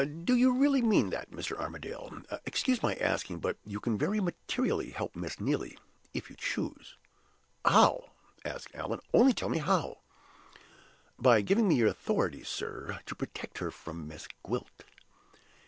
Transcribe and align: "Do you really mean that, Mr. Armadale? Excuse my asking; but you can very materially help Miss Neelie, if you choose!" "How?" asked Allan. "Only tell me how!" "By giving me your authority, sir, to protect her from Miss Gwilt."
"Do 0.01 0.35
you 0.35 0.53
really 0.57 0.81
mean 0.81 1.11
that, 1.11 1.29
Mr. 1.29 1.55
Armadale? 1.59 2.23
Excuse 2.45 2.81
my 2.81 2.95
asking; 2.95 3.37
but 3.37 3.57
you 3.63 3.79
can 3.79 3.99
very 3.99 4.19
materially 4.19 4.89
help 4.89 5.15
Miss 5.15 5.39
Neelie, 5.39 5.77
if 6.11 6.27
you 6.27 6.35
choose!" 6.35 6.97
"How?" 7.63 8.09
asked 8.43 8.73
Allan. 8.73 9.01
"Only 9.13 9.33
tell 9.33 9.49
me 9.49 9.59
how!" 9.59 9.99
"By 11.19 11.41
giving 11.41 11.67
me 11.67 11.75
your 11.75 11.89
authority, 11.89 12.43
sir, 12.43 12.99
to 13.05 13.13
protect 13.13 13.59
her 13.59 13.69
from 13.69 14.07
Miss 14.07 14.27
Gwilt." 14.41 14.85